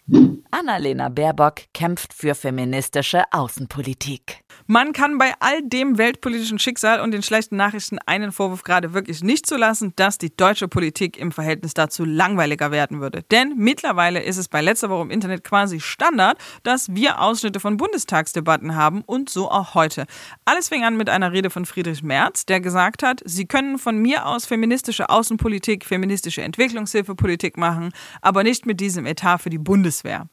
Annalena 0.51 1.07
Baerbock 1.07 1.61
kämpft 1.73 2.13
für 2.13 2.35
feministische 2.35 3.23
Außenpolitik. 3.31 4.40
Man 4.67 4.93
kann 4.93 5.17
bei 5.17 5.33
all 5.39 5.61
dem 5.63 5.97
weltpolitischen 5.97 6.59
Schicksal 6.59 7.01
und 7.01 7.11
den 7.11 7.23
schlechten 7.23 7.55
Nachrichten 7.55 7.97
einen 8.05 8.31
Vorwurf 8.31 8.63
gerade 8.63 8.93
wirklich 8.93 9.23
nicht 9.23 9.45
zulassen, 9.45 9.93
dass 9.95 10.17
die 10.17 10.35
deutsche 10.35 10.67
Politik 10.67 11.17
im 11.17 11.31
Verhältnis 11.31 11.73
dazu 11.73 12.05
langweiliger 12.05 12.71
werden 12.71 13.01
würde. 13.01 13.23
Denn 13.31 13.53
mittlerweile 13.57 14.21
ist 14.21 14.37
es 14.37 14.47
bei 14.47 14.61
letzter 14.61 14.89
Woche 14.89 15.03
im 15.03 15.11
Internet 15.11 15.43
quasi 15.43 15.79
Standard, 15.79 16.37
dass 16.63 16.93
wir 16.93 17.21
Ausschnitte 17.21 17.59
von 17.59 17.77
Bundestagsdebatten 17.77 18.75
haben 18.75 19.01
und 19.01 19.29
so 19.29 19.49
auch 19.49 19.73
heute. 19.73 20.05
Alles 20.45 20.69
fing 20.69 20.83
an 20.83 20.97
mit 20.97 21.09
einer 21.09 21.31
Rede 21.31 21.49
von 21.49 21.65
Friedrich 21.65 22.03
Merz, 22.03 22.45
der 22.45 22.61
gesagt 22.61 23.03
hat, 23.03 23.21
sie 23.25 23.45
können 23.45 23.77
von 23.77 23.97
mir 23.97 24.25
aus 24.25 24.45
feministische 24.45 25.09
Außenpolitik, 25.09 25.85
feministische 25.85 26.41
Entwicklungshilfepolitik 26.41 27.57
machen, 27.57 27.91
aber 28.21 28.43
nicht 28.43 28.65
mit 28.65 28.79
diesem 28.79 29.05
Etat 29.05 29.39
für 29.39 29.49
die 29.49 29.57
Bundeswehr. 29.57 30.27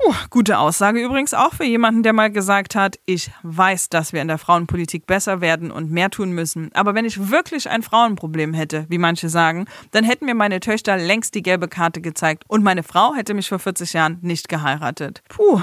Puh, 0.00 0.14
gute 0.30 0.58
Aussage 0.58 1.02
übrigens 1.02 1.34
auch 1.34 1.54
für 1.54 1.64
jemanden, 1.64 2.04
der 2.04 2.12
mal 2.12 2.30
gesagt 2.30 2.76
hat, 2.76 3.00
ich 3.04 3.32
weiß, 3.42 3.88
dass 3.88 4.12
wir 4.12 4.22
in 4.22 4.28
der 4.28 4.38
Frauenpolitik 4.38 5.06
besser 5.06 5.40
werden 5.40 5.72
und 5.72 5.90
mehr 5.90 6.08
tun 6.08 6.30
müssen. 6.30 6.70
Aber 6.74 6.94
wenn 6.94 7.04
ich 7.04 7.30
wirklich 7.30 7.68
ein 7.68 7.82
Frauenproblem 7.82 8.54
hätte, 8.54 8.86
wie 8.88 8.98
manche 8.98 9.28
sagen, 9.28 9.66
dann 9.90 10.04
hätten 10.04 10.26
mir 10.26 10.36
meine 10.36 10.60
Töchter 10.60 10.96
längst 10.96 11.34
die 11.34 11.42
gelbe 11.42 11.66
Karte 11.66 12.00
gezeigt 12.00 12.44
und 12.46 12.62
meine 12.62 12.84
Frau 12.84 13.14
hätte 13.14 13.34
mich 13.34 13.48
vor 13.48 13.58
40 13.58 13.92
Jahren 13.92 14.18
nicht 14.22 14.48
geheiratet. 14.48 15.22
Puh. 15.28 15.62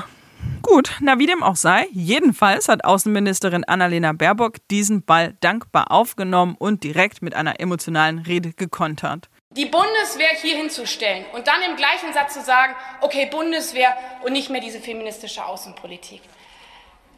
Gut, 0.61 0.97
na 0.99 1.17
wie 1.17 1.27
dem 1.27 1.41
auch 1.41 1.55
sei, 1.55 1.87
jedenfalls 1.91 2.67
hat 2.67 2.83
Außenministerin 2.83 3.63
Annalena 3.63 4.11
Baerbock 4.13 4.55
diesen 4.69 5.03
Ball 5.03 5.35
dankbar 5.39 5.91
aufgenommen 5.91 6.55
und 6.59 6.83
direkt 6.83 7.21
mit 7.21 7.35
einer 7.35 7.59
emotionalen 7.59 8.19
Rede 8.19 8.51
gekontert. 8.51 9.29
Die 9.55 9.65
Bundeswehr 9.65 10.29
hier 10.41 10.57
hinzustellen 10.57 11.25
und 11.33 11.47
dann 11.47 11.61
im 11.61 11.75
gleichen 11.77 12.11
Satz 12.13 12.33
zu 12.33 12.41
sagen, 12.41 12.75
okay, 13.01 13.25
Bundeswehr 13.27 13.95
und 14.23 14.33
nicht 14.33 14.49
mehr 14.49 14.61
diese 14.61 14.79
feministische 14.79 15.45
Außenpolitik. 15.45 16.21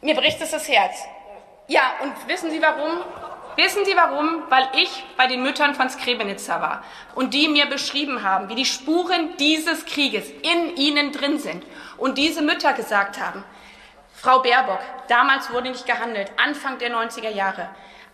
Mir 0.00 0.14
bricht 0.14 0.40
es 0.40 0.52
das 0.52 0.68
Herz. 0.68 1.04
Ja, 1.66 1.94
und 2.00 2.28
wissen 2.28 2.50
Sie 2.50 2.62
warum? 2.62 3.02
Wissen 3.56 3.84
Sie 3.84 3.96
warum? 3.96 4.44
Weil 4.48 4.68
ich 4.76 5.04
bei 5.16 5.26
den 5.26 5.42
Müttern 5.42 5.74
von 5.74 5.90
Skrebenitzer 5.90 6.60
war 6.60 6.84
und 7.16 7.34
die 7.34 7.48
mir 7.48 7.66
beschrieben 7.66 8.22
haben, 8.22 8.48
wie 8.48 8.54
die 8.54 8.64
Spuren 8.64 9.36
dieses 9.38 9.84
Krieges 9.84 10.30
in 10.30 10.76
ihnen 10.76 11.10
drin 11.10 11.38
sind. 11.38 11.64
Und 11.96 12.18
diese 12.18 12.40
Mütter 12.40 12.72
gesagt 12.72 13.20
haben, 13.20 13.44
Frau 14.14 14.40
Baerbock, 14.40 14.80
damals 15.08 15.52
wurde 15.52 15.70
nicht 15.70 15.86
gehandelt, 15.86 16.30
Anfang 16.36 16.78
der 16.78 16.92
90er 16.92 17.30
Jahre 17.30 17.68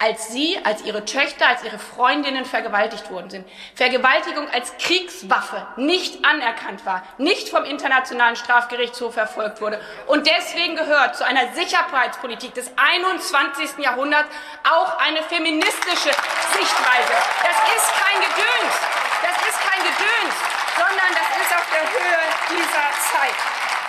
als 0.04 0.28
sie, 0.28 0.58
als 0.64 0.82
ihre 0.82 1.06
Töchter, 1.06 1.49
als 1.49 1.64
ihre 1.64 1.78
Freundinnen 1.78 2.44
vergewaltigt 2.44 3.11
worden 3.11 3.30
sind. 3.30 3.49
Vergewaltigung 3.75 4.46
als 4.50 4.76
Kriegswaffe 4.76 5.66
nicht 5.76 6.23
anerkannt 6.26 6.84
war, 6.84 7.02
nicht 7.16 7.49
vom 7.49 7.64
Internationalen 7.64 8.37
Strafgerichtshof 8.37 9.14
verfolgt 9.14 9.62
wurde 9.62 9.80
und 10.06 10.26
deswegen 10.26 10.76
gehört 10.76 11.16
zu 11.16 11.25
einer 11.25 11.54
Sicherheitspolitik 11.54 12.52
des 12.52 12.70
21. 12.76 13.78
Jahrhunderts 13.78 14.28
auch 14.68 14.99
eine 14.99 15.23
feministische 15.23 16.12
Sichtweise. 16.52 17.14
Das 17.40 17.56
ist 17.75 17.88
kein 17.96 18.20
Gedöns, 18.20 18.75
das 19.23 19.49
ist 19.49 19.58
kein 19.64 19.80
Gedöns, 19.80 20.34
sondern 20.76 21.12
das 21.16 21.30
ist 21.40 21.56
auf 21.56 21.66
der 21.73 21.88
Höhe 21.88 22.20
dieser 22.50 22.90
Zeit. 23.08 23.83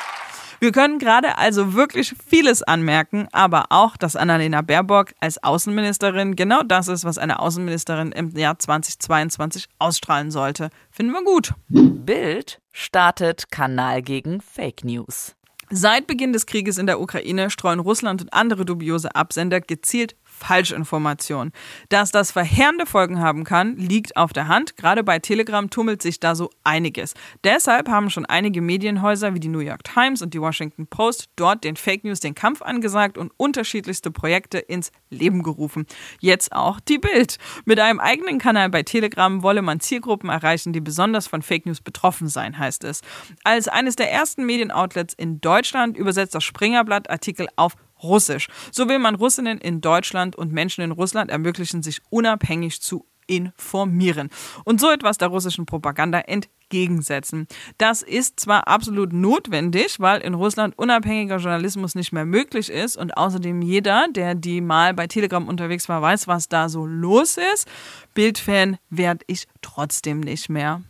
Wir 0.65 0.71
können 0.71 0.97
gerade 0.97 1.37
also 1.37 1.75
wirklich 1.75 2.15
vieles 2.27 2.63
anmerken, 2.63 3.27
aber 3.31 3.65
auch, 3.69 3.97
dass 3.97 4.15
Annalena 4.15 4.63
Baerbock 4.63 5.13
als 5.19 5.43
Außenministerin 5.43 6.35
genau 6.35 6.63
das 6.63 6.87
ist, 6.87 7.05
was 7.05 7.19
eine 7.19 7.37
Außenministerin 7.37 8.11
im 8.11 8.35
Jahr 8.35 8.57
2022 8.57 9.67
ausstrahlen 9.77 10.31
sollte. 10.31 10.71
Finden 10.89 11.11
wir 11.11 11.23
gut. 11.23 11.53
Bild 11.67 12.59
startet 12.71 13.51
Kanal 13.51 14.01
gegen 14.01 14.41
Fake 14.41 14.83
News. 14.83 15.35
Seit 15.69 16.07
Beginn 16.07 16.33
des 16.33 16.47
Krieges 16.47 16.79
in 16.79 16.87
der 16.87 16.99
Ukraine 16.99 17.51
streuen 17.51 17.79
Russland 17.79 18.23
und 18.23 18.33
andere 18.33 18.65
dubiose 18.65 19.13
Absender 19.13 19.61
gezielt 19.61 20.15
Falschinformation. 20.37 21.51
Dass 21.89 22.11
das 22.11 22.31
verheerende 22.31 22.85
Folgen 22.85 23.19
haben 23.19 23.43
kann, 23.43 23.77
liegt 23.77 24.17
auf 24.17 24.33
der 24.33 24.47
Hand. 24.47 24.77
Gerade 24.77 25.03
bei 25.03 25.19
Telegram 25.19 25.69
tummelt 25.69 26.01
sich 26.01 26.19
da 26.19 26.35
so 26.35 26.49
einiges. 26.63 27.13
Deshalb 27.43 27.89
haben 27.89 28.09
schon 28.09 28.25
einige 28.25 28.61
Medienhäuser 28.61 29.33
wie 29.33 29.39
die 29.39 29.47
New 29.47 29.59
York 29.59 29.83
Times 29.83 30.21
und 30.21 30.33
die 30.33 30.41
Washington 30.41 30.87
Post 30.87 31.29
dort 31.35 31.63
den 31.63 31.75
Fake 31.75 32.03
News 32.03 32.19
den 32.19 32.35
Kampf 32.35 32.61
angesagt 32.61 33.17
und 33.17 33.31
unterschiedlichste 33.37 34.11
Projekte 34.11 34.59
ins 34.59 34.91
Leben 35.09 35.43
gerufen. 35.43 35.85
Jetzt 36.19 36.51
auch 36.51 36.79
die 36.79 36.97
Bild. 36.97 37.37
Mit 37.65 37.79
einem 37.79 37.99
eigenen 37.99 38.39
Kanal 38.39 38.69
bei 38.69 38.83
Telegram 38.83 39.41
wolle 39.41 39.61
man 39.61 39.79
Zielgruppen 39.79 40.29
erreichen, 40.29 40.73
die 40.73 40.81
besonders 40.81 41.27
von 41.27 41.41
Fake 41.41 41.65
News 41.65 41.81
betroffen 41.81 42.27
seien, 42.27 42.57
heißt 42.57 42.83
es. 42.83 43.01
Als 43.43 43.67
eines 43.67 43.95
der 43.95 44.11
ersten 44.11 44.45
Medienoutlets 44.45 45.13
in 45.13 45.39
Deutschland 45.41 45.97
übersetzt 45.97 46.35
das 46.35 46.43
Springerblatt 46.43 47.09
Artikel 47.09 47.47
auf 47.55 47.75
Russisch. 48.05 48.47
So 48.71 48.87
will 48.87 48.99
man 48.99 49.15
Russinnen 49.15 49.57
in 49.57 49.81
Deutschland 49.81 50.35
und 50.35 50.51
Menschen 50.51 50.83
in 50.83 50.91
Russland 50.91 51.29
ermöglichen, 51.31 51.83
sich 51.83 52.01
unabhängig 52.09 52.81
zu 52.81 53.05
informieren 53.27 54.29
und 54.63 54.79
so 54.79 54.89
etwas 54.89 55.17
der 55.17 55.29
russischen 55.29 55.65
Propaganda 55.65 56.19
entgegensetzen. 56.19 57.47
Das 57.77 58.01
ist 58.01 58.39
zwar 58.39 58.67
absolut 58.67 59.13
notwendig, 59.13 59.99
weil 59.99 60.21
in 60.21 60.33
Russland 60.33 60.77
unabhängiger 60.77 61.37
Journalismus 61.37 61.95
nicht 61.95 62.13
mehr 62.13 62.25
möglich 62.25 62.69
ist 62.69 62.97
und 62.97 63.17
außerdem 63.17 63.61
jeder, 63.61 64.07
der 64.09 64.35
die 64.35 64.61
mal 64.61 64.93
bei 64.93 65.07
Telegram 65.07 65.47
unterwegs 65.47 65.89
war, 65.89 66.01
weiß, 66.01 66.27
was 66.27 66.49
da 66.49 66.69
so 66.69 66.85
los 66.85 67.37
ist. 67.53 67.67
Bildfan 68.13 68.77
werde 68.89 69.25
ich 69.27 69.47
trotzdem 69.61 70.19
nicht 70.19 70.49
mehr. 70.49 70.81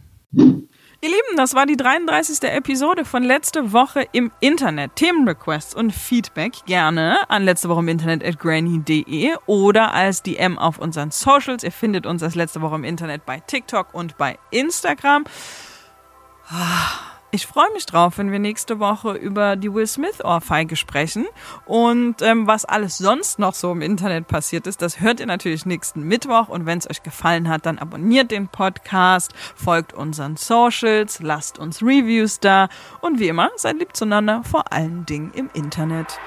Ihr 1.06 1.12
Lieben, 1.12 1.38
das 1.38 1.54
war 1.54 1.68
die 1.68 1.78
33. 1.78 2.50
Episode 2.50 3.06
von 3.06 3.22
letzte 3.22 3.74
Woche 3.74 4.08
im 4.12 4.32
Internet. 4.40 4.96
Themenrequests 4.96 5.76
und 5.76 5.92
Feedback 5.92 6.66
gerne 6.66 7.30
an 7.30 7.44
letzte 7.44 7.70
Woche 7.70 7.82
im 7.82 7.90
Internet 7.90 8.26
at 8.26 8.40
granny.de 8.40 9.36
oder 9.46 9.94
als 9.94 10.24
DM 10.24 10.58
auf 10.58 10.80
unseren 10.80 11.12
Socials. 11.12 11.64
Ihr 11.64 11.72
findet 11.72 12.08
uns 12.08 12.24
als 12.24 12.34
letzte 12.34 12.64
Woche 12.64 12.74
im 12.74 12.84
Internet 12.84 13.24
bei 13.24 13.40
TikTok 13.40 13.94
und 13.94 14.18
bei 14.18 14.40
Instagram. 14.50 15.26
Ah. 16.50 17.15
Ich 17.32 17.48
freue 17.48 17.72
mich 17.74 17.86
drauf, 17.86 18.18
wenn 18.18 18.32
wir 18.32 18.40
nächste 18.40 18.80
Woche 18.80 19.14
über 19.14 19.58
die 19.58 19.74
Will 19.74 19.88
Smith 19.88 20.24
Ohrfeige 20.24 20.76
sprechen. 20.76 21.26
Und 21.66 22.22
ähm, 22.22 22.48
was 22.48 22.64
alles 22.64 22.98
sonst 22.98 23.40
noch 23.40 23.54
so 23.54 23.72
im 23.72 23.82
Internet 23.82 24.28
passiert 24.28 24.68
ist, 24.68 24.82
das 24.82 25.02
hört 25.02 25.20
ihr 25.20 25.26
natürlich 25.26 25.66
nächsten 25.66 26.04
Mittwoch. 26.04 26.48
Und 26.48 26.66
wenn 26.66 26.78
es 26.78 26.90
euch 26.90 27.04
gefallen 27.04 27.50
hat, 27.50 27.66
dann 27.66 27.78
abonniert 27.78 28.32
den 28.32 28.48
Podcast, 28.48 29.34
folgt 29.56 29.92
unseren 29.92 30.38
Socials, 30.38 31.20
lasst 31.20 31.60
uns 31.60 31.82
Reviews 31.82 32.40
da. 32.40 32.70
Und 33.02 33.20
wie 33.20 33.28
immer, 33.28 33.50
seid 33.58 33.80
lieb 33.80 33.96
zueinander, 33.96 34.44
vor 34.50 34.72
allen 34.72 35.06
Dingen 35.06 35.32
im 35.34 35.50
Internet. 35.54 36.18